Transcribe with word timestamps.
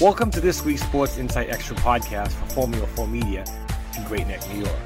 Welcome 0.00 0.30
to 0.30 0.40
this 0.40 0.64
week's 0.64 0.82
Sports 0.82 1.18
Insight 1.18 1.48
Extra 1.48 1.74
podcast 1.74 2.30
for 2.30 2.46
Formula 2.50 2.86
4 2.86 3.08
Media 3.08 3.44
in 3.96 4.04
Great 4.04 4.28
Neck, 4.28 4.48
New 4.54 4.60
York. 4.60 4.78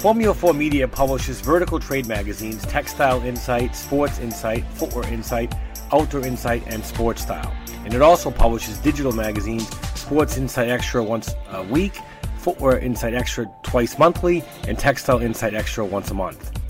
Formula 0.00 0.34
4 0.34 0.52
Media 0.52 0.86
publishes 0.86 1.40
vertical 1.40 1.80
trade 1.80 2.06
magazines 2.06 2.60
Textile 2.66 3.22
Insight, 3.22 3.74
Sports 3.74 4.18
Insight, 4.18 4.62
Footwear 4.74 5.10
Insight, 5.10 5.54
Outdoor 5.94 6.26
Insight, 6.26 6.62
and 6.66 6.84
Sports 6.84 7.22
Style. 7.22 7.50
And 7.86 7.94
it 7.94 8.02
also 8.02 8.30
publishes 8.30 8.76
digital 8.76 9.12
magazines 9.12 9.66
Sports 9.98 10.36
Insight 10.36 10.68
Extra 10.68 11.02
once 11.02 11.34
a 11.52 11.62
week, 11.62 11.98
Footwear 12.36 12.78
Insight 12.80 13.14
Extra 13.14 13.50
twice 13.62 13.98
monthly, 13.98 14.44
and 14.68 14.78
Textile 14.78 15.22
Insight 15.22 15.54
Extra 15.54 15.86
once 15.86 16.10
a 16.10 16.14
month. 16.14 16.60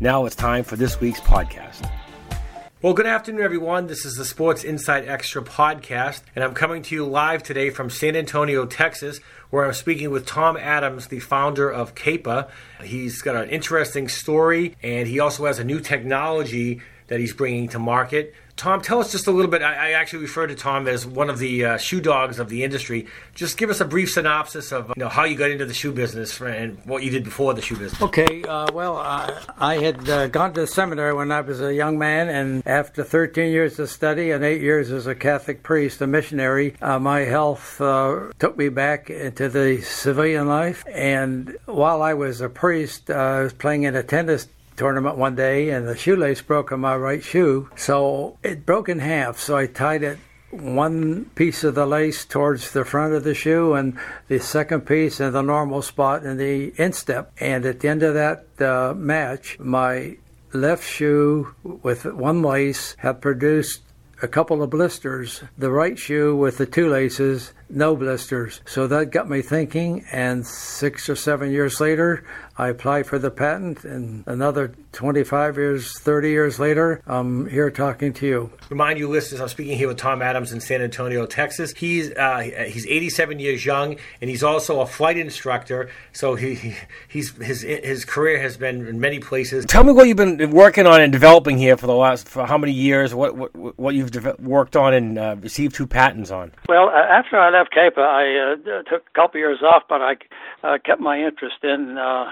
Now 0.00 0.26
it's 0.26 0.36
time 0.36 0.64
for 0.64 0.76
this 0.76 1.00
week's 1.00 1.20
podcast. 1.20 1.90
Well, 2.80 2.94
good 2.94 3.06
afternoon, 3.06 3.42
everyone. 3.42 3.88
This 3.88 4.04
is 4.04 4.14
the 4.14 4.24
Sports 4.24 4.62
Insight 4.62 5.08
Extra 5.08 5.42
podcast, 5.42 6.20
and 6.36 6.44
I'm 6.44 6.54
coming 6.54 6.80
to 6.82 6.94
you 6.94 7.04
live 7.04 7.42
today 7.42 7.70
from 7.70 7.90
San 7.90 8.14
Antonio, 8.14 8.66
Texas, 8.66 9.18
where 9.50 9.64
I'm 9.64 9.72
speaking 9.72 10.12
with 10.12 10.26
Tom 10.26 10.56
Adams, 10.56 11.08
the 11.08 11.18
founder 11.18 11.68
of 11.68 11.96
CAPA. 11.96 12.48
He's 12.84 13.20
got 13.20 13.34
an 13.34 13.50
interesting 13.50 14.06
story, 14.06 14.76
and 14.80 15.08
he 15.08 15.18
also 15.18 15.46
has 15.46 15.58
a 15.58 15.64
new 15.64 15.80
technology 15.80 16.80
that 17.08 17.18
he's 17.18 17.32
bringing 17.32 17.68
to 17.70 17.80
market. 17.80 18.32
Tom, 18.58 18.80
tell 18.80 18.98
us 18.98 19.12
just 19.12 19.28
a 19.28 19.30
little 19.30 19.50
bit. 19.50 19.62
I, 19.62 19.90
I 19.90 19.90
actually 19.92 20.22
refer 20.22 20.48
to 20.48 20.54
Tom 20.56 20.88
as 20.88 21.06
one 21.06 21.30
of 21.30 21.38
the 21.38 21.64
uh, 21.64 21.76
shoe 21.78 22.00
dogs 22.00 22.40
of 22.40 22.48
the 22.48 22.64
industry. 22.64 23.06
Just 23.36 23.56
give 23.56 23.70
us 23.70 23.80
a 23.80 23.84
brief 23.84 24.10
synopsis 24.10 24.72
of 24.72 24.88
you 24.88 24.94
know, 24.96 25.08
how 25.08 25.22
you 25.22 25.36
got 25.36 25.52
into 25.52 25.64
the 25.64 25.72
shoe 25.72 25.92
business 25.92 26.40
and 26.40 26.76
what 26.84 27.04
you 27.04 27.10
did 27.10 27.22
before 27.22 27.54
the 27.54 27.62
shoe 27.62 27.76
business. 27.76 28.02
Okay, 28.02 28.42
uh, 28.42 28.66
well, 28.72 28.96
I 28.96 29.78
had 29.80 30.08
uh, 30.08 30.26
gone 30.26 30.54
to 30.54 30.62
the 30.62 30.66
seminary 30.66 31.14
when 31.14 31.30
I 31.30 31.40
was 31.40 31.60
a 31.60 31.72
young 31.72 31.98
man, 31.98 32.28
and 32.28 32.66
after 32.66 33.04
13 33.04 33.52
years 33.52 33.78
of 33.78 33.90
study 33.90 34.32
and 34.32 34.44
eight 34.44 34.60
years 34.60 34.90
as 34.90 35.06
a 35.06 35.14
Catholic 35.14 35.62
priest, 35.62 36.00
a 36.00 36.08
missionary, 36.08 36.74
uh, 36.82 36.98
my 36.98 37.20
health 37.20 37.80
uh, 37.80 38.32
took 38.40 38.58
me 38.58 38.70
back 38.70 39.08
into 39.08 39.48
the 39.48 39.80
civilian 39.82 40.48
life. 40.48 40.84
And 40.92 41.56
while 41.66 42.02
I 42.02 42.14
was 42.14 42.40
a 42.40 42.48
priest, 42.48 43.08
I 43.08 43.42
was 43.42 43.52
playing 43.52 43.84
in 43.84 43.94
a 43.94 44.02
tennis 44.02 44.48
tournament 44.78 45.18
one 45.18 45.34
day 45.34 45.68
and 45.70 45.86
the 45.86 45.96
shoelace 45.96 46.40
broke 46.40 46.72
on 46.72 46.80
my 46.80 46.96
right 46.96 47.22
shoe. 47.22 47.68
So 47.76 48.38
it 48.42 48.64
broke 48.64 48.88
in 48.88 49.00
half. 49.00 49.38
So 49.38 49.56
I 49.56 49.66
tied 49.66 50.02
it 50.02 50.18
one 50.50 51.26
piece 51.34 51.62
of 51.64 51.74
the 51.74 51.84
lace 51.84 52.24
towards 52.24 52.72
the 52.72 52.84
front 52.84 53.12
of 53.12 53.24
the 53.24 53.34
shoe 53.34 53.74
and 53.74 53.98
the 54.28 54.38
second 54.38 54.82
piece 54.82 55.20
in 55.20 55.32
the 55.32 55.42
normal 55.42 55.82
spot 55.82 56.24
in 56.24 56.38
the 56.38 56.72
instep. 56.76 57.32
And 57.38 57.66
at 57.66 57.80
the 57.80 57.88
end 57.88 58.02
of 58.02 58.14
that 58.14 58.46
uh, 58.60 58.94
match, 58.94 59.58
my 59.58 60.16
left 60.52 60.84
shoe 60.84 61.54
with 61.62 62.06
one 62.06 62.42
lace 62.42 62.96
had 62.98 63.20
produced 63.20 63.82
a 64.22 64.28
couple 64.28 64.62
of 64.62 64.70
blisters. 64.70 65.42
The 65.56 65.70
right 65.70 65.98
shoe 65.98 66.34
with 66.34 66.58
the 66.58 66.66
two 66.66 66.88
laces, 66.88 67.52
no 67.70 67.96
blisters. 67.96 68.60
So 68.66 68.86
that 68.86 69.06
got 69.06 69.28
me 69.28 69.42
thinking, 69.42 70.04
and 70.12 70.46
six 70.46 71.08
or 71.08 71.16
seven 71.16 71.50
years 71.50 71.80
later, 71.80 72.24
I 72.60 72.68
applied 72.68 73.06
for 73.06 73.20
the 73.20 73.30
patent, 73.30 73.84
and 73.84 74.24
another 74.26 74.72
25 74.90 75.56
years, 75.56 75.96
30 76.00 76.30
years 76.30 76.58
later, 76.58 77.00
I'm 77.06 77.48
here 77.48 77.70
talking 77.70 78.12
to 78.14 78.26
you. 78.26 78.52
Remind 78.68 78.98
you, 78.98 79.08
listeners, 79.08 79.40
I'm 79.40 79.48
speaking 79.48 79.78
here 79.78 79.86
with 79.86 79.98
Tom 79.98 80.22
Adams 80.22 80.52
in 80.52 80.60
San 80.60 80.82
Antonio, 80.82 81.24
Texas. 81.24 81.72
He's 81.76 82.10
uh, 82.12 82.66
he's 82.66 82.84
87 82.84 83.38
years 83.38 83.64
young, 83.64 83.96
and 84.20 84.28
he's 84.28 84.42
also 84.42 84.80
a 84.80 84.86
flight 84.86 85.16
instructor. 85.16 85.88
So 86.12 86.34
he, 86.34 86.54
he 86.54 86.74
he's 87.06 87.30
his 87.36 87.62
his 87.62 88.04
career 88.04 88.40
has 88.40 88.56
been 88.56 88.88
in 88.88 88.98
many 88.98 89.20
places. 89.20 89.64
Tell 89.66 89.84
me 89.84 89.92
what 89.92 90.08
you've 90.08 90.16
been 90.16 90.50
working 90.50 90.86
on 90.86 91.00
and 91.00 91.12
developing 91.12 91.58
here 91.58 91.76
for 91.76 91.86
the 91.86 91.94
last 91.94 92.28
for 92.28 92.44
how 92.44 92.58
many 92.58 92.72
years? 92.72 93.14
What 93.14 93.36
what 93.36 93.78
what 93.78 93.94
you've 93.94 94.10
de- 94.10 94.34
worked 94.40 94.74
on 94.74 94.94
and 94.94 95.16
uh, 95.16 95.36
received 95.40 95.76
two 95.76 95.86
patents 95.86 96.32
on? 96.32 96.50
Well, 96.68 96.88
uh, 96.88 96.98
after 96.98 97.38
I 97.38 97.50
left 97.58 97.72
CAPA, 97.72 98.00
I 98.00 98.52
uh, 98.52 98.82
took 98.84 99.02
a 99.06 99.14
couple 99.14 99.40
years 99.40 99.62
off, 99.62 99.82
but 99.88 100.00
I 100.00 100.16
uh, 100.62 100.78
kept 100.84 101.00
my 101.00 101.18
interest 101.18 101.56
in 101.62 101.98
uh, 101.98 102.30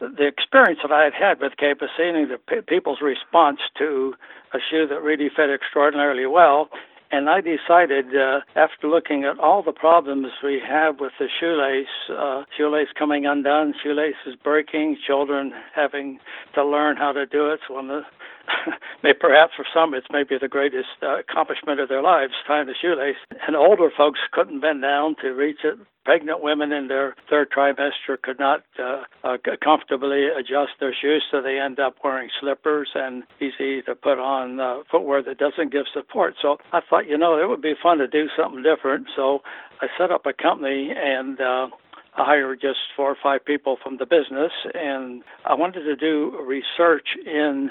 the 0.00 0.26
experience 0.26 0.80
that 0.82 0.92
I 0.92 1.04
had 1.04 1.12
had 1.14 1.40
with 1.40 1.56
CAPA, 1.58 1.86
seeing 1.96 2.28
the 2.28 2.38
p- 2.38 2.62
people's 2.66 3.00
response 3.02 3.60
to 3.78 4.14
a 4.54 4.58
shoe 4.58 4.86
that 4.88 5.02
really 5.02 5.28
fit 5.28 5.50
extraordinarily 5.50 6.26
well. 6.26 6.70
And 7.12 7.28
I 7.30 7.40
decided, 7.40 8.16
uh, 8.16 8.40
after 8.56 8.88
looking 8.88 9.24
at 9.24 9.38
all 9.38 9.62
the 9.62 9.72
problems 9.72 10.28
we 10.42 10.60
have 10.66 10.98
with 10.98 11.12
the 11.18 11.28
shoelace, 11.38 11.86
uh, 12.10 12.44
shoelace 12.56 12.88
coming 12.98 13.26
undone, 13.26 13.74
shoelaces 13.80 14.34
breaking, 14.42 14.98
children 15.06 15.52
having 15.74 16.18
to 16.54 16.64
learn 16.64 16.96
how 16.96 17.12
to 17.12 17.26
do 17.26 17.50
it. 17.50 17.60
One 17.68 17.90
of 17.90 18.02
the 18.02 18.06
may 19.02 19.12
perhaps 19.12 19.52
for 19.56 19.64
some 19.72 19.94
it's 19.94 20.06
maybe 20.10 20.36
the 20.40 20.48
greatest 20.48 20.88
uh, 21.02 21.18
accomplishment 21.18 21.80
of 21.80 21.88
their 21.88 22.02
lives, 22.02 22.32
tying 22.46 22.66
the 22.66 22.74
shoelace. 22.80 23.16
And 23.46 23.56
older 23.56 23.90
folks 23.96 24.20
couldn't 24.32 24.60
bend 24.60 24.82
down 24.82 25.16
to 25.22 25.28
reach 25.30 25.58
it. 25.64 25.78
Pregnant 26.04 26.40
women 26.40 26.70
in 26.70 26.86
their 26.86 27.16
third 27.28 27.50
trimester 27.50 28.20
could 28.22 28.38
not 28.38 28.62
uh, 28.78 29.02
uh, 29.24 29.36
comfortably 29.62 30.28
adjust 30.28 30.78
their 30.78 30.94
shoes, 30.94 31.24
so 31.30 31.42
they 31.42 31.58
end 31.58 31.80
up 31.80 31.96
wearing 32.04 32.30
slippers 32.40 32.90
and 32.94 33.24
easy 33.40 33.82
to 33.82 33.94
put 33.96 34.18
on 34.18 34.60
uh, 34.60 34.82
footwear 34.88 35.20
that 35.24 35.38
doesn't 35.38 35.72
give 35.72 35.86
support. 35.92 36.34
So 36.40 36.58
I 36.72 36.80
thought, 36.88 37.08
you 37.08 37.18
know, 37.18 37.42
it 37.42 37.48
would 37.48 37.62
be 37.62 37.74
fun 37.82 37.98
to 37.98 38.06
do 38.06 38.26
something 38.38 38.62
different. 38.62 39.08
So 39.16 39.40
I 39.80 39.88
set 39.98 40.12
up 40.12 40.26
a 40.26 40.32
company 40.32 40.92
and 40.96 41.40
uh, 41.40 41.68
I 42.16 42.24
hired 42.24 42.60
just 42.60 42.78
four 42.94 43.10
or 43.10 43.16
five 43.20 43.44
people 43.44 43.76
from 43.82 43.98
the 43.98 44.06
business, 44.06 44.52
and 44.72 45.22
I 45.44 45.54
wanted 45.54 45.82
to 45.82 45.96
do 45.96 46.40
research 46.46 47.08
in 47.26 47.70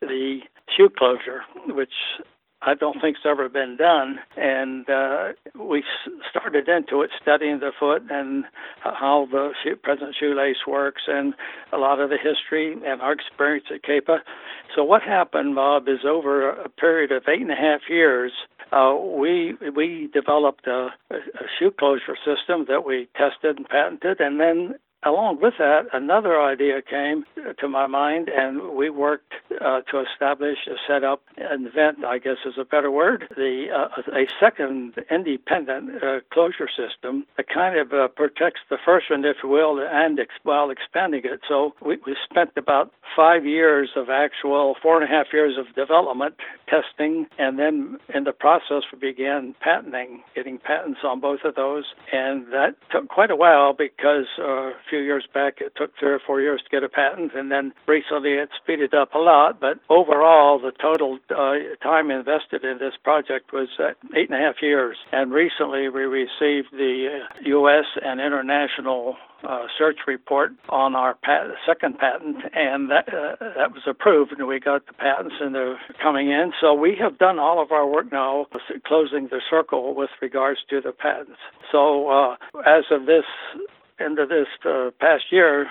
the 0.00 0.40
shoe 0.76 0.88
closure, 0.96 1.42
which 1.68 1.92
I 2.62 2.74
don't 2.74 3.00
think's 3.00 3.20
ever 3.24 3.48
been 3.48 3.76
done. 3.76 4.18
And 4.36 4.88
uh, 4.88 5.32
we 5.58 5.84
started 6.30 6.68
into 6.68 7.02
it, 7.02 7.10
studying 7.20 7.60
the 7.60 7.72
foot 7.78 8.02
and 8.10 8.44
how 8.80 9.28
the 9.30 9.52
shoe, 9.62 9.76
present 9.76 10.16
shoelace 10.18 10.66
works, 10.66 11.02
and 11.06 11.34
a 11.72 11.78
lot 11.78 12.00
of 12.00 12.10
the 12.10 12.16
history 12.16 12.72
and 12.72 13.00
our 13.00 13.12
experience 13.12 13.66
at 13.72 13.82
CAPA. 13.82 14.18
So 14.74 14.82
what 14.84 15.02
happened, 15.02 15.54
Bob, 15.54 15.88
is 15.88 16.04
over 16.06 16.50
a 16.50 16.68
period 16.68 17.12
of 17.12 17.24
eight 17.28 17.42
and 17.42 17.52
a 17.52 17.54
half 17.54 17.82
years. 17.88 18.32
Uh, 18.72 18.96
we 18.96 19.54
we 19.76 20.10
developed 20.12 20.66
a, 20.66 20.88
a 21.10 21.46
shoe 21.56 21.70
closure 21.70 22.16
system 22.16 22.64
that 22.68 22.84
we 22.84 23.08
tested 23.16 23.58
and 23.58 23.68
patented, 23.68 24.20
and 24.20 24.40
then 24.40 24.74
along 25.06 25.40
with 25.40 25.54
that, 25.58 25.86
another 25.92 26.40
idea 26.40 26.82
came 26.82 27.24
to 27.58 27.68
my 27.68 27.86
mind, 27.86 28.28
and 28.28 28.76
we 28.76 28.90
worked 28.90 29.32
uh, 29.60 29.80
to 29.90 30.02
establish, 30.02 30.58
a 30.66 30.74
set 30.86 31.04
up, 31.04 31.22
invent, 31.38 32.04
I 32.04 32.18
guess 32.18 32.38
is 32.44 32.54
a 32.58 32.64
better 32.64 32.90
word, 32.90 33.26
the 33.36 33.66
uh, 33.74 34.02
a 34.12 34.24
second 34.40 34.94
independent 35.10 36.02
uh, 36.02 36.20
closure 36.32 36.68
system 36.68 37.24
that 37.36 37.46
kind 37.48 37.78
of 37.78 37.92
uh, 37.92 38.08
protects 38.08 38.60
the 38.68 38.78
first 38.84 39.10
one, 39.10 39.24
if 39.24 39.36
you 39.42 39.48
will, 39.48 39.78
and 39.80 40.18
ex- 40.18 40.34
while 40.42 40.70
expanding 40.70 41.22
it. 41.24 41.40
So 41.48 41.74
we, 41.84 41.98
we 42.06 42.16
spent 42.28 42.50
about 42.56 42.92
five 43.14 43.46
years 43.46 43.90
of 43.96 44.10
actual, 44.10 44.74
four 44.82 45.00
and 45.00 45.04
a 45.04 45.14
half 45.14 45.26
years 45.32 45.56
of 45.58 45.74
development, 45.74 46.34
testing, 46.68 47.26
and 47.38 47.58
then 47.58 47.98
in 48.14 48.24
the 48.24 48.32
process 48.32 48.82
we 48.92 48.98
began 48.98 49.54
patenting, 49.60 50.22
getting 50.34 50.58
patents 50.58 51.00
on 51.04 51.20
both 51.20 51.40
of 51.44 51.54
those, 51.54 51.84
and 52.12 52.46
that 52.52 52.74
took 52.90 53.08
quite 53.08 53.30
a 53.30 53.36
while 53.36 53.72
because 53.72 54.26
uh, 54.42 54.70
few 54.88 54.95
years 54.98 55.26
back, 55.32 55.60
it 55.60 55.72
took 55.76 55.92
three 55.98 56.10
or 56.10 56.20
four 56.24 56.40
years 56.40 56.62
to 56.62 56.70
get 56.70 56.82
a 56.82 56.88
patent, 56.88 57.32
and 57.34 57.50
then 57.50 57.72
recently 57.86 58.32
it 58.32 58.50
speeded 58.62 58.94
up 58.94 59.14
a 59.14 59.18
lot. 59.18 59.60
But 59.60 59.78
overall, 59.88 60.58
the 60.58 60.72
total 60.72 61.18
uh, 61.30 61.54
time 61.82 62.10
invested 62.10 62.64
in 62.64 62.78
this 62.78 62.94
project 63.02 63.52
was 63.52 63.68
uh, 63.78 63.92
eight 64.16 64.30
and 64.30 64.38
a 64.38 64.42
half 64.42 64.56
years. 64.62 64.96
And 65.12 65.32
recently, 65.32 65.88
we 65.88 66.02
received 66.02 66.68
the 66.72 67.20
U.S. 67.44 67.84
Uh, 67.96 68.08
and 68.08 68.20
international 68.20 69.16
uh, 69.44 69.66
search 69.78 69.98
report 70.06 70.52
on 70.68 70.94
our 70.94 71.14
pat- 71.22 71.50
second 71.66 71.98
patent, 71.98 72.36
and 72.54 72.90
that 72.90 73.08
uh, 73.08 73.36
that 73.56 73.72
was 73.72 73.82
approved, 73.86 74.32
and 74.32 74.46
we 74.46 74.58
got 74.58 74.86
the 74.86 74.92
patents 74.92 75.34
and 75.40 75.54
they're 75.54 75.78
coming 76.02 76.30
in. 76.30 76.52
So 76.60 76.74
we 76.74 76.96
have 77.00 77.18
done 77.18 77.38
all 77.38 77.62
of 77.62 77.70
our 77.70 77.86
work 77.86 78.10
now, 78.10 78.46
closing 78.86 79.28
the 79.28 79.40
circle 79.48 79.94
with 79.94 80.10
regards 80.20 80.60
to 80.70 80.80
the 80.80 80.92
patents. 80.92 81.38
So 81.70 82.08
uh, 82.08 82.36
as 82.66 82.84
of 82.90 83.06
this 83.06 83.24
into 83.98 84.26
this 84.26 84.46
uh, 84.64 84.90
past 85.00 85.24
year, 85.30 85.66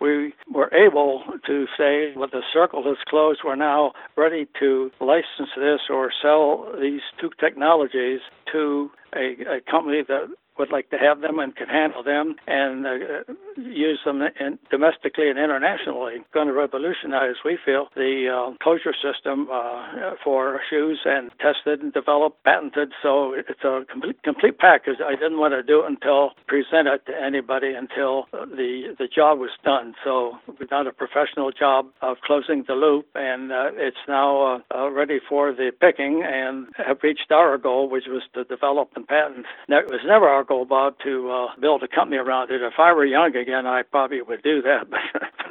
we 0.00 0.34
were 0.52 0.72
able 0.74 1.22
to 1.46 1.66
say, 1.76 2.12
with 2.16 2.30
the 2.30 2.42
circle 2.52 2.90
is 2.90 2.98
closed, 3.08 3.40
we're 3.44 3.56
now 3.56 3.92
ready 4.16 4.46
to 4.58 4.90
license 5.00 5.50
this 5.56 5.80
or 5.88 6.10
sell 6.22 6.66
these 6.80 7.00
two 7.20 7.30
technologies 7.38 8.20
to 8.52 8.90
a, 9.14 9.56
a 9.56 9.60
company 9.70 10.02
that 10.06 10.28
would 10.58 10.70
like 10.70 10.90
to 10.90 10.98
have 10.98 11.22
them 11.22 11.38
and 11.38 11.56
can 11.56 11.68
handle 11.68 12.02
them. 12.02 12.36
And 12.46 12.86
uh, 12.86 13.32
use 13.56 14.00
them 14.04 14.22
in, 14.22 14.58
domestically 14.70 15.28
and 15.28 15.38
internationally. 15.38 16.18
Going 16.32 16.48
to 16.48 16.52
revolutionize, 16.52 17.36
we 17.44 17.58
feel, 17.64 17.88
the 17.94 18.28
uh, 18.28 18.56
closure 18.62 18.94
system 18.94 19.48
uh, 19.52 20.12
for 20.22 20.60
shoes 20.68 21.00
and 21.04 21.30
tested 21.40 21.82
and 21.82 21.92
developed, 21.92 22.42
patented. 22.44 22.92
So 23.02 23.34
it's 23.34 23.64
a 23.64 23.84
complete, 23.90 24.22
complete 24.22 24.58
package. 24.58 24.96
I 25.04 25.12
didn't 25.12 25.38
want 25.38 25.54
to 25.54 25.62
do 25.62 25.84
it 25.84 25.86
until 25.86 26.32
present 26.46 26.88
it 26.88 27.06
to 27.06 27.12
anybody 27.20 27.74
until 27.74 28.26
the 28.32 28.94
the 28.98 29.08
job 29.08 29.38
was 29.38 29.50
done. 29.64 29.94
So 30.04 30.38
we've 30.58 30.68
done 30.68 30.86
a 30.86 30.92
professional 30.92 31.50
job 31.52 31.86
of 32.02 32.18
closing 32.24 32.64
the 32.66 32.74
loop, 32.74 33.06
and 33.14 33.52
uh, 33.52 33.70
it's 33.74 34.04
now 34.08 34.60
uh, 34.72 34.76
uh, 34.76 34.90
ready 34.90 35.20
for 35.28 35.52
the 35.52 35.72
picking 35.80 36.22
and 36.24 36.66
have 36.76 36.98
reached 37.02 37.30
our 37.30 37.56
goal, 37.58 37.88
which 37.88 38.04
was 38.08 38.22
to 38.34 38.44
develop 38.44 38.90
and 38.96 39.06
patent. 39.06 39.46
It 39.68 39.90
was 39.90 40.00
never 40.06 40.28
our 40.28 40.44
goal, 40.44 40.64
Bob, 40.64 40.94
to 41.04 41.30
uh, 41.30 41.60
build 41.60 41.82
a 41.82 41.88
company 41.88 42.18
around 42.18 42.50
it. 42.50 42.62
If 42.62 42.74
I 42.78 42.92
were 42.92 43.04
young 43.04 43.34
again, 43.40 43.66
I 43.66 43.82
probably 43.82 44.22
would 44.22 44.42
do 44.42 44.62
that, 44.62 44.90
but 44.90 45.00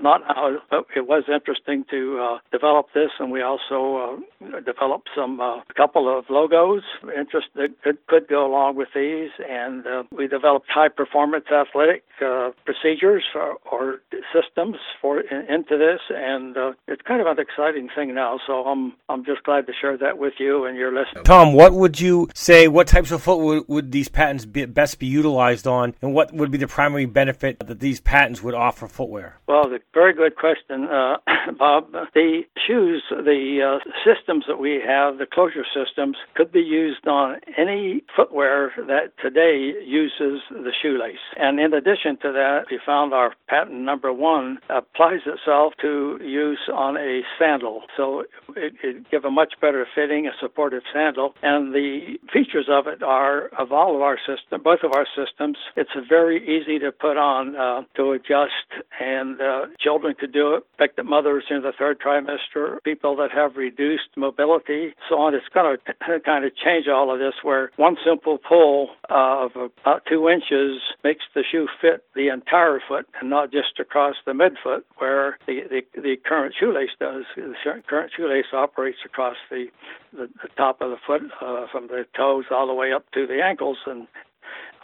not 0.01 0.21
now. 0.21 0.57
But 0.69 0.85
it 0.95 1.07
was 1.07 1.23
interesting 1.31 1.85
to 1.89 2.19
uh, 2.19 2.37
develop 2.51 2.87
this, 2.93 3.09
and 3.19 3.31
we 3.31 3.41
also 3.41 4.21
uh, 4.43 4.59
developed 4.61 5.09
some 5.15 5.39
uh, 5.39 5.57
a 5.57 5.73
couple 5.75 6.05
of 6.17 6.25
logos 6.29 6.83
interest 7.17 7.47
that 7.55 7.69
could, 7.83 7.97
could 8.07 8.27
go 8.27 8.45
along 8.45 8.75
with 8.75 8.89
these, 8.95 9.29
and 9.49 9.85
uh, 9.85 10.03
we 10.11 10.27
developed 10.27 10.67
high 10.69 10.89
performance 10.89 11.45
athletic 11.51 12.03
uh, 12.23 12.51
procedures 12.65 13.23
for, 13.31 13.55
or 13.71 14.01
systems 14.33 14.77
for 15.01 15.21
in, 15.21 15.45
into 15.53 15.77
this, 15.77 15.99
and 16.09 16.57
uh, 16.57 16.71
it's 16.87 17.01
kind 17.01 17.21
of 17.21 17.27
an 17.27 17.39
exciting 17.39 17.89
thing 17.95 18.13
now. 18.13 18.39
So 18.45 18.65
I'm 18.65 18.93
I'm 19.07 19.25
just 19.25 19.43
glad 19.43 19.67
to 19.67 19.73
share 19.79 19.97
that 19.97 20.17
with 20.17 20.33
you 20.39 20.65
and 20.65 20.77
your 20.77 20.93
listeners. 20.93 21.23
Tom, 21.25 21.53
what 21.53 21.73
would 21.73 21.99
you 21.99 22.29
say? 22.33 22.67
What 22.67 22.87
types 22.87 23.11
of 23.11 23.21
foot 23.21 23.39
would, 23.39 23.63
would 23.67 23.91
these 23.91 24.09
patents 24.09 24.45
be, 24.45 24.65
best 24.65 24.99
be 24.99 25.07
utilized 25.07 25.67
on, 25.67 25.95
and 26.01 26.13
what 26.13 26.33
would 26.33 26.51
be 26.51 26.57
the 26.57 26.67
primary 26.67 27.05
benefit 27.05 27.59
that 27.59 27.78
these 27.79 27.99
patents 27.99 28.43
would 28.43 28.53
offer 28.53 28.87
footwear? 28.87 29.39
Well, 29.47 29.69
the 29.69 29.79
very 29.93 30.13
good 30.13 30.35
question, 30.35 30.85
uh, 30.85 31.17
Bob. 31.57 31.91
The 32.13 32.43
shoes, 32.67 33.03
the 33.09 33.79
uh, 33.79 33.89
systems 34.05 34.45
that 34.47 34.59
we 34.59 34.81
have, 34.85 35.17
the 35.17 35.25
closure 35.25 35.65
systems, 35.73 36.17
could 36.35 36.51
be 36.51 36.61
used 36.61 37.07
on 37.07 37.39
any 37.57 38.03
footwear 38.15 38.71
that 38.77 39.13
today 39.21 39.73
uses 39.85 40.41
the 40.49 40.71
shoelace. 40.81 41.17
And 41.37 41.59
in 41.59 41.73
addition 41.73 42.17
to 42.21 42.31
that, 42.31 42.65
we 42.69 42.79
found 42.85 43.13
our 43.13 43.33
patent 43.47 43.81
number 43.81 44.13
one 44.13 44.59
applies 44.69 45.21
itself 45.25 45.73
to 45.81 46.19
use 46.21 46.59
on 46.73 46.97
a 46.97 47.21
sandal. 47.37 47.83
So 47.97 48.23
it, 48.55 48.73
it 48.83 49.09
give 49.09 49.25
a 49.25 49.31
much 49.31 49.53
better 49.61 49.85
fitting, 49.95 50.27
a 50.27 50.31
supportive 50.39 50.83
sandal. 50.93 51.33
And 51.41 51.73
the 51.73 52.17
features 52.31 52.67
of 52.69 52.87
it 52.87 53.01
are 53.03 53.47
of 53.57 53.71
all 53.71 53.95
of 53.95 54.01
our 54.01 54.17
system, 54.17 54.61
both 54.63 54.83
of 54.83 54.91
our 54.93 55.07
systems. 55.15 55.57
It's 55.75 55.89
very 56.07 56.37
easy 56.43 56.79
to 56.79 56.91
put 56.91 57.17
on, 57.17 57.55
uh, 57.55 57.68
to 57.95 58.11
adjust, 58.11 58.69
and 58.99 59.41
uh, 59.41 59.65
children 59.79 60.15
could 60.19 60.31
do 60.31 60.53
it. 60.55 60.63
Pregnant 60.77 61.09
mothers 61.09 61.45
in 61.49 61.61
the 61.61 61.73
third 61.77 61.99
trimester, 61.99 62.81
people 62.83 63.15
that 63.17 63.31
have 63.31 63.55
reduced 63.55 64.09
mobility, 64.15 64.93
so 65.07 65.15
on. 65.19 65.33
It's 65.33 65.45
going 65.53 65.77
to 65.85 66.19
kind 66.19 66.45
of 66.45 66.55
change 66.55 66.87
all 66.87 67.11
of 67.13 67.19
this, 67.19 67.35
where 67.43 67.71
one 67.77 67.97
simple 68.05 68.37
pull 68.37 68.89
of 69.09 69.51
about 69.55 70.03
two 70.07 70.29
inches 70.29 70.81
makes 71.03 71.23
the 71.33 71.43
shoe 71.49 71.67
fit 71.81 72.03
the 72.15 72.29
entire 72.29 72.79
foot 72.87 73.07
and 73.19 73.29
not 73.29 73.51
just 73.51 73.79
across 73.79 74.15
the 74.25 74.31
midfoot, 74.31 74.83
where 74.97 75.37
the 75.47 75.61
the, 75.69 76.01
the 76.01 76.15
current 76.25 76.55
shoelace 76.59 76.89
does. 76.99 77.23
The 77.35 77.53
current 77.87 78.11
shoelace 78.15 78.53
operates 78.53 78.99
across 79.05 79.37
the 79.49 79.67
the, 80.13 80.29
the 80.41 80.49
top 80.57 80.81
of 80.81 80.89
the 80.89 80.97
foot 81.05 81.21
uh, 81.41 81.67
from 81.71 81.87
the 81.87 82.05
toes 82.15 82.45
all 82.51 82.67
the 82.67 82.73
way 82.73 82.91
up 82.91 83.05
to 83.13 83.27
the 83.27 83.41
ankles, 83.43 83.77
and 83.85 84.07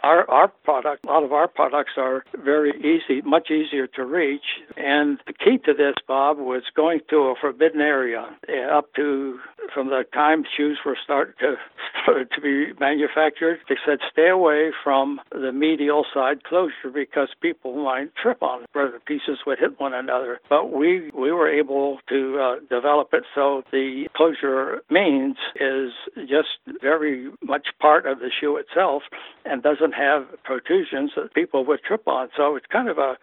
our 0.02 0.28
our 0.30 0.48
product, 0.48 1.04
a 1.04 1.08
lot 1.08 1.22
of 1.22 1.32
our 1.32 1.48
products 1.48 1.92
are 1.96 2.24
very 2.36 2.72
easy, 2.78 3.22
much 3.22 3.50
easier 3.50 3.86
to 3.88 4.04
reach. 4.04 4.44
And 4.76 5.18
the 5.26 5.32
key 5.32 5.58
to 5.64 5.74
this, 5.74 5.94
Bob, 6.06 6.38
was 6.38 6.62
going 6.74 7.00
to 7.10 7.16
a 7.16 7.34
forbidden 7.40 7.80
area 7.80 8.26
uh, 8.48 8.78
up 8.78 8.92
to 8.94 9.38
from 9.74 9.88
the 9.88 10.04
time 10.12 10.44
shoes 10.56 10.78
were 10.84 10.96
started 11.02 11.34
to 11.40 11.56
to 12.24 12.40
be 12.40 12.72
manufactured. 12.78 13.58
They 13.68 13.76
said 13.84 13.98
stay 14.10 14.28
away 14.28 14.72
from 14.82 15.20
the 15.30 15.52
medial 15.52 16.04
side 16.12 16.44
closure 16.44 16.90
because 16.92 17.28
people 17.40 17.82
might 17.82 18.14
trip 18.14 18.42
on 18.42 18.62
it, 18.62 18.68
where 18.72 18.90
the 18.90 19.00
pieces 19.00 19.38
would 19.46 19.58
hit 19.58 19.78
one 19.80 19.94
another. 19.94 20.40
But 20.48 20.72
we 20.72 21.10
we 21.14 21.32
were 21.32 21.48
able 21.48 21.98
to 22.08 22.38
uh, 22.38 22.54
develop 22.68 23.12
it 23.12 23.24
so 23.34 23.62
the 23.72 24.08
closure 24.14 24.82
means 24.90 25.36
is 25.60 25.92
just 26.28 26.58
very 26.80 27.30
much 27.42 27.68
part 27.80 28.06
of 28.06 28.18
the 28.20 28.30
shoe 28.40 28.56
itself 28.56 29.02
and 29.44 29.62
doesn't 29.62 29.85
have 29.92 30.26
protrusions 30.44 31.12
that 31.16 31.34
people 31.34 31.64
would 31.64 31.82
trip 31.82 32.06
on. 32.06 32.28
So 32.36 32.56
it's 32.56 32.66
kind 32.66 32.88
of 32.88 32.98
a 32.98 33.16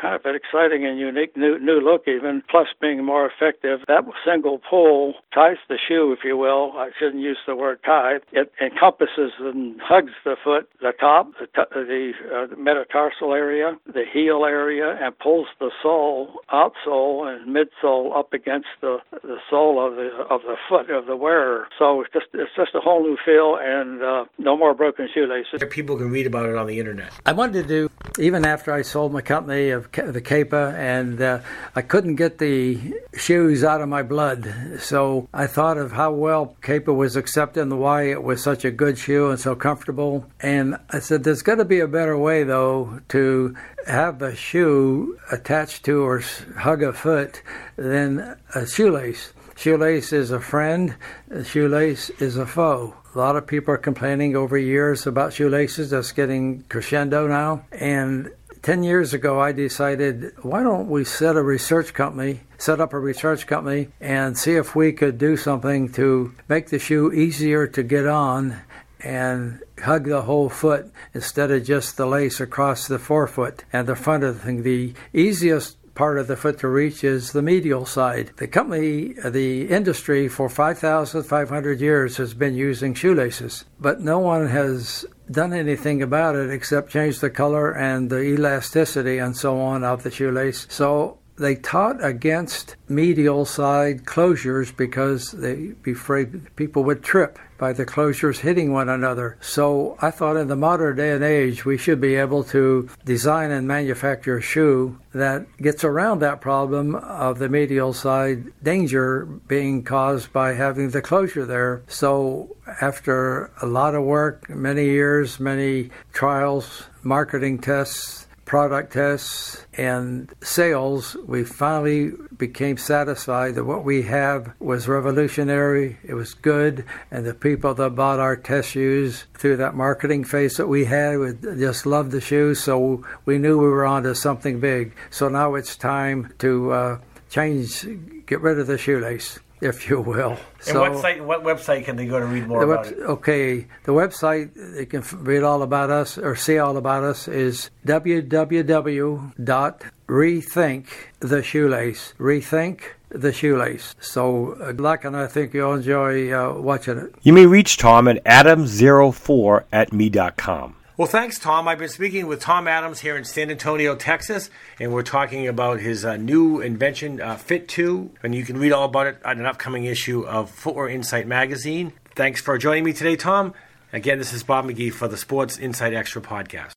kind 0.00 0.14
of 0.14 0.24
an 0.24 0.34
exciting 0.34 0.86
and 0.86 0.98
unique 0.98 1.36
new 1.36 1.58
new 1.58 1.80
look 1.80 2.06
even 2.06 2.42
plus 2.50 2.68
being 2.80 3.04
more 3.04 3.26
effective. 3.26 3.80
That 3.88 4.04
single 4.24 4.58
pull 4.58 5.14
ties 5.32 5.56
the 5.68 5.78
shoe 5.78 6.12
if 6.12 6.24
you 6.24 6.36
will. 6.36 6.72
I 6.76 6.90
shouldn't 6.98 7.22
use 7.22 7.38
the 7.46 7.56
word 7.56 7.80
tie. 7.84 8.18
It 8.32 8.52
encompasses 8.60 9.32
and 9.38 9.80
hugs 9.80 10.12
the 10.24 10.36
foot 10.42 10.68
the 10.80 10.92
top 10.98 11.32
the, 11.40 11.46
t- 11.46 11.74
the 11.74 12.12
uh, 12.34 12.56
metatarsal 12.56 13.32
area 13.32 13.76
the 13.86 14.04
heel 14.10 14.44
area 14.44 14.96
and 15.00 15.18
pulls 15.18 15.48
the 15.58 15.70
sole 15.82 16.40
outsole 16.52 17.26
and 17.26 17.54
midsole 17.54 18.16
up 18.16 18.32
against 18.32 18.68
the 18.80 18.98
the 19.22 19.38
sole 19.50 19.84
of 19.84 19.96
the 19.96 20.10
of 20.30 20.42
the 20.42 20.56
foot 20.68 20.90
of 20.90 21.06
the 21.06 21.16
wearer. 21.16 21.66
So 21.78 22.02
it's 22.02 22.12
just 22.12 22.26
it's 22.34 22.50
just 22.56 22.74
a 22.74 22.80
whole 22.80 23.02
new 23.02 23.16
feel 23.24 23.56
and 23.60 24.02
uh, 24.02 24.24
no 24.38 24.56
more 24.56 24.74
broken 24.74 25.08
shoelaces. 25.12 25.62
People 25.70 25.96
can 25.96 26.10
read 26.10 26.26
about 26.26 26.46
it 26.46 26.56
on 26.56 26.66
the 26.66 26.78
internet. 26.78 27.12
I 27.26 27.32
wanted 27.32 27.62
to 27.62 27.68
do 27.68 27.90
even 28.18 28.44
after 28.44 28.72
i 28.72 28.82
sold 28.82 29.12
my 29.12 29.20
company 29.20 29.70
of 29.70 29.90
the 29.92 30.20
Kapa, 30.20 30.74
and 30.76 31.20
uh, 31.20 31.40
I 31.74 31.82
couldn't 31.82 32.16
get 32.16 32.38
the 32.38 32.94
shoes 33.16 33.64
out 33.64 33.80
of 33.80 33.88
my 33.88 34.02
blood. 34.02 34.54
So 34.78 35.28
I 35.32 35.46
thought 35.46 35.78
of 35.78 35.92
how 35.92 36.12
well 36.12 36.56
Kapa 36.60 36.92
was 36.92 37.16
accepted 37.16 37.62
and 37.62 37.80
why 37.80 38.04
it 38.04 38.22
was 38.22 38.42
such 38.42 38.64
a 38.64 38.70
good 38.70 38.98
shoe 38.98 39.30
and 39.30 39.40
so 39.40 39.54
comfortable. 39.54 40.26
And 40.40 40.76
I 40.90 41.00
said, 41.00 41.24
there's 41.24 41.42
got 41.42 41.56
to 41.56 41.64
be 41.64 41.80
a 41.80 41.88
better 41.88 42.16
way, 42.16 42.44
though, 42.44 43.00
to 43.08 43.56
have 43.86 44.22
a 44.22 44.34
shoe 44.34 45.18
attached 45.30 45.84
to 45.84 46.02
or 46.02 46.22
hug 46.56 46.82
a 46.82 46.92
foot 46.92 47.42
than 47.76 48.36
a 48.54 48.66
shoelace. 48.66 49.32
Shoelace 49.56 50.12
is 50.12 50.30
a 50.30 50.40
friend, 50.40 50.96
a 51.30 51.44
shoelace 51.44 52.10
is 52.10 52.36
a 52.36 52.46
foe. 52.46 52.94
A 53.14 53.18
lot 53.18 53.36
of 53.36 53.46
people 53.46 53.72
are 53.72 53.78
complaining 53.78 54.34
over 54.34 54.58
years 54.58 55.06
about 55.06 55.32
shoelaces. 55.32 55.90
That's 55.90 56.10
getting 56.10 56.64
crescendo 56.68 57.28
now. 57.28 57.64
And 57.70 58.32
10 58.62 58.82
years 58.82 59.14
ago, 59.14 59.38
I 59.38 59.52
decided, 59.52 60.32
why 60.42 60.64
don't 60.64 60.88
we 60.88 61.04
set 61.04 61.36
a 61.36 61.42
research 61.42 61.94
company, 61.94 62.40
set 62.58 62.80
up 62.80 62.92
a 62.92 62.98
research 62.98 63.46
company, 63.46 63.88
and 64.00 64.36
see 64.36 64.56
if 64.56 64.74
we 64.74 64.92
could 64.92 65.16
do 65.16 65.36
something 65.36 65.92
to 65.92 66.34
make 66.48 66.70
the 66.70 66.80
shoe 66.80 67.12
easier 67.12 67.68
to 67.68 67.84
get 67.84 68.06
on 68.06 68.62
and 68.98 69.62
hug 69.80 70.06
the 70.06 70.22
whole 70.22 70.48
foot 70.48 70.90
instead 71.12 71.52
of 71.52 71.62
just 71.62 71.96
the 71.96 72.06
lace 72.06 72.40
across 72.40 72.88
the 72.88 72.98
forefoot 72.98 73.62
and 73.72 73.86
the 73.86 73.94
front 73.94 74.24
of 74.24 74.34
the 74.34 74.40
thing. 74.40 74.62
The 74.64 74.92
easiest 75.12 75.76
part 75.94 76.18
of 76.18 76.26
the 76.26 76.36
foot 76.36 76.58
to 76.58 76.68
reach 76.68 77.04
is 77.04 77.32
the 77.32 77.42
medial 77.42 77.86
side. 77.86 78.30
The 78.36 78.48
company, 78.48 79.14
the 79.24 79.68
industry 79.68 80.28
for 80.28 80.48
5,500 80.48 81.80
years 81.80 82.16
has 82.16 82.34
been 82.34 82.54
using 82.54 82.94
shoelaces, 82.94 83.64
but 83.80 84.00
no 84.00 84.18
one 84.18 84.48
has 84.48 85.04
done 85.30 85.52
anything 85.52 86.02
about 86.02 86.36
it 86.36 86.50
except 86.50 86.90
change 86.90 87.20
the 87.20 87.30
color 87.30 87.72
and 87.72 88.10
the 88.10 88.20
elasticity 88.20 89.18
and 89.18 89.36
so 89.36 89.60
on 89.60 89.84
of 89.84 90.02
the 90.02 90.10
shoelace. 90.10 90.66
So 90.68 91.18
they 91.36 91.56
taught 91.56 92.02
against 92.04 92.76
medial 92.88 93.44
side 93.44 94.04
closures 94.04 94.74
because 94.76 95.32
they 95.32 95.72
be 95.82 95.92
afraid 95.92 96.54
people 96.56 96.84
would 96.84 97.02
trip 97.02 97.38
by 97.58 97.72
the 97.72 97.86
closures 97.86 98.40
hitting 98.40 98.72
one 98.72 98.88
another. 98.88 99.36
So 99.40 99.96
I 100.00 100.10
thought 100.10 100.36
in 100.36 100.48
the 100.48 100.56
modern 100.56 100.96
day 100.96 101.12
and 101.12 101.24
age 101.24 101.64
we 101.64 101.78
should 101.78 102.00
be 102.00 102.16
able 102.16 102.44
to 102.44 102.88
design 103.04 103.50
and 103.50 103.66
manufacture 103.66 104.38
a 104.38 104.42
shoe 104.42 104.98
that 105.12 105.46
gets 105.58 105.84
around 105.84 106.18
that 106.18 106.40
problem 106.40 106.96
of 106.96 107.38
the 107.38 107.48
medial 107.48 107.92
side 107.92 108.52
danger 108.62 109.24
being 109.24 109.82
caused 109.82 110.32
by 110.32 110.54
having 110.54 110.90
the 110.90 111.02
closure 111.02 111.46
there. 111.46 111.82
So 111.86 112.56
after 112.80 113.50
a 113.62 113.66
lot 113.66 113.94
of 113.94 114.02
work, 114.02 114.48
many 114.50 114.86
years, 114.86 115.38
many 115.38 115.90
trials, 116.12 116.84
marketing 117.02 117.58
tests, 117.58 118.23
product 118.44 118.92
tests 118.92 119.66
and 119.74 120.32
sales, 120.42 121.16
we 121.26 121.44
finally 121.44 122.12
became 122.36 122.76
satisfied 122.76 123.54
that 123.54 123.64
what 123.64 123.84
we 123.84 124.02
have 124.02 124.52
was 124.60 124.88
revolutionary, 124.88 125.98
it 126.04 126.14
was 126.14 126.34
good, 126.34 126.84
and 127.10 127.24
the 127.24 127.34
people 127.34 127.74
that 127.74 127.90
bought 127.90 128.20
our 128.20 128.36
test 128.36 128.70
shoes 128.70 129.24
through 129.34 129.56
that 129.56 129.74
marketing 129.74 130.24
phase 130.24 130.56
that 130.56 130.68
we 130.68 130.84
had 130.84 131.18
would 131.18 131.42
just 131.42 131.86
loved 131.86 132.10
the 132.10 132.20
shoes, 132.20 132.60
so 132.60 133.04
we 133.24 133.38
knew 133.38 133.58
we 133.58 133.68
were 133.68 133.86
onto 133.86 134.14
something 134.14 134.60
big. 134.60 134.94
So 135.10 135.28
now 135.28 135.54
it's 135.54 135.76
time 135.76 136.32
to 136.38 136.72
uh, 136.72 136.98
change, 137.30 137.86
get 138.26 138.40
rid 138.40 138.58
of 138.58 138.66
the 138.66 138.78
shoelace 138.78 139.38
if 139.64 139.88
you 139.88 140.00
will. 140.00 140.36
And 140.66 140.74
So- 140.74 140.80
what 140.82 141.00
site? 141.00 141.24
What 141.24 141.42
website 141.42 141.84
can 141.86 141.96
they 141.96 142.06
go 142.06 142.20
to 142.20 142.26
read 142.26 142.46
more 142.46 142.60
the 142.64 142.70
about 142.72 142.84
web- 142.86 142.94
it? 142.98 143.02
Okay, 143.16 143.66
the 143.84 143.92
website 143.92 144.50
they 144.76 144.84
can 144.86 145.02
read 145.20 145.42
all 145.42 145.62
about 145.62 145.90
us 145.90 146.18
or 146.18 146.36
see 146.36 146.58
all 146.58 146.76
about 146.76 147.02
us 147.02 147.26
is 147.26 147.70
www.rethink 147.86 150.84
the 151.20 151.42
shoelace. 151.42 152.14
Rethink 152.18 152.78
the 153.10 153.32
shoelace. 153.32 153.94
So, 154.00 154.56
uh, 154.60 154.72
luck, 154.76 155.04
and 155.04 155.16
I 155.16 155.26
think 155.26 155.54
you'll 155.54 155.74
enjoy 155.74 156.32
uh, 156.32 156.54
watching 156.54 156.98
it. 156.98 157.14
You 157.22 157.32
may 157.32 157.46
reach 157.46 157.76
Tom 157.78 158.08
at 158.08 158.22
adam04 158.24 159.64
at 159.72 159.92
me.com. 159.92 160.74
Well, 160.96 161.08
thanks, 161.08 161.40
Tom. 161.40 161.66
I've 161.66 161.80
been 161.80 161.88
speaking 161.88 162.28
with 162.28 162.38
Tom 162.40 162.68
Adams 162.68 163.00
here 163.00 163.16
in 163.16 163.24
San 163.24 163.50
Antonio, 163.50 163.96
Texas, 163.96 164.48
and 164.78 164.92
we're 164.92 165.02
talking 165.02 165.48
about 165.48 165.80
his 165.80 166.04
uh, 166.04 166.16
new 166.16 166.60
invention, 166.60 167.20
uh, 167.20 167.34
Fit 167.34 167.66
2, 167.66 168.12
and 168.22 168.32
you 168.32 168.44
can 168.44 168.58
read 168.58 168.70
all 168.70 168.84
about 168.84 169.08
it 169.08 169.18
on 169.24 169.40
an 169.40 169.44
upcoming 169.44 169.86
issue 169.86 170.24
of 170.24 170.50
Footwear 170.50 170.88
Insight 170.88 171.26
magazine. 171.26 171.94
Thanks 172.14 172.40
for 172.40 172.56
joining 172.58 172.84
me 172.84 172.92
today, 172.92 173.16
Tom. 173.16 173.54
Again, 173.92 174.18
this 174.18 174.32
is 174.32 174.44
Bob 174.44 174.66
McGee 174.66 174.92
for 174.92 175.08
the 175.08 175.16
Sports 175.16 175.58
Insight 175.58 175.94
Extra 175.94 176.22
podcast. 176.22 176.74